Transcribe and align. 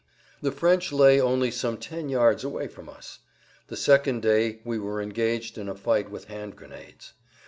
The 0.41 0.51
French 0.51 0.91
lay 0.91 1.21
only 1.21 1.51
some 1.51 1.77
ten 1.77 2.09
yards 2.09 2.43
away 2.43 2.67
from 2.67 2.89
us. 2.89 3.19
The 3.67 3.77
second 3.77 4.23
day 4.23 4.59
we 4.63 4.79
were 4.79 4.99
engaged 4.99 5.59
in 5.59 5.69
a 5.69 5.75
fight 5.75 6.09
with 6.09 6.25
hand 6.25 6.55
grenades. 6.55 7.13